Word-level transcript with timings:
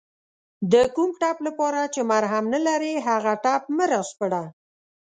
د 0.71 0.73
کوم 0.95 1.09
ټپ 1.21 1.37
لپاره 1.47 1.81
چې 1.93 2.01
مرهم 2.11 2.45
نلرې 2.53 2.93
هغه 3.07 3.33
ټپ 3.43 3.63
مه 3.75 3.85
راسپړه 3.91 4.43